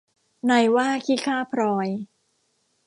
[0.49, 1.87] นายว่าขี้ข้าพลอย